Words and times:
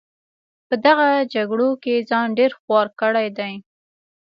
په 0.67 0.75
دغه 0.85 1.07
جګړو 1.33 1.69
کې 1.83 2.05
ځان 2.09 2.27
ډېر 2.39 2.51
خوار 2.59 2.87
کړی 3.01 3.27
دی. 3.37 3.53